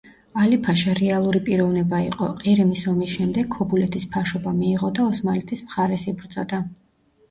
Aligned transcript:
ალი-ფაშა 0.43 0.95
რეალური 0.99 1.41
პიროვნება 1.49 1.99
იყო, 2.07 2.31
ყირიმის 2.41 2.83
ომის 2.95 3.13
შემდეგ 3.19 3.55
ქობულეთის 3.59 4.11
ფაშობა 4.17 4.59
მიიღო 4.59 4.95
და 5.01 5.09
ოსმალეთის 5.15 5.67
მხარეს 5.71 6.13
იბრძოდა. 6.17 6.69